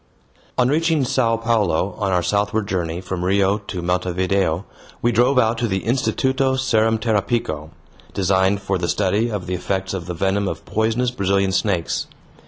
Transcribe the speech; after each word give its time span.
On 0.57 0.67
reaching 0.67 1.05
Sao 1.05 1.37
Paulo 1.37 1.93
on 1.99 2.11
our 2.11 2.23
southward 2.23 2.67
journey 2.67 3.01
from 3.01 3.23
Rio 3.23 3.59
to 3.59 3.83
Montevideo, 3.83 4.65
we 4.99 5.11
drove 5.11 5.37
out 5.37 5.59
to 5.59 5.67
the 5.67 5.81
"Instituto 5.81 6.55
Serumtherapico," 6.57 7.69
designed 8.11 8.63
for 8.63 8.79
the 8.79 8.87
study 8.89 9.29
of 9.29 9.45
the 9.45 9.53
effects 9.53 9.93
of 9.93 10.07
the 10.07 10.15
venom 10.15 10.47
of 10.47 10.65
poisonous 10.65 11.11
Brazilian 11.11 11.51
snakes. 11.51 12.07